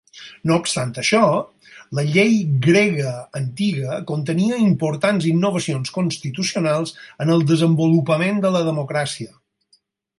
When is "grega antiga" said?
2.69-3.99